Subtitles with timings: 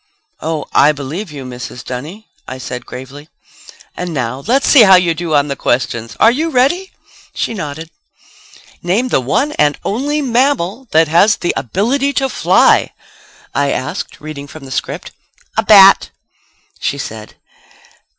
[0.39, 1.85] "Oh, I believe you, Mrs.
[1.85, 3.29] Dunny," I said gravely.
[3.95, 6.17] "And now, let's see how you do on the questions.
[6.19, 6.91] Are you ready?"
[7.35, 7.91] She nodded.
[8.81, 12.93] "Name the one and only mammal that has the ability to fly,"
[13.53, 15.11] I asked, reading from the script.
[15.55, 16.09] "A bat,"
[16.79, 17.35] she said.